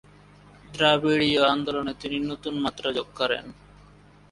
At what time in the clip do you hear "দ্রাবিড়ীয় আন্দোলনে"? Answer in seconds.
0.73-1.93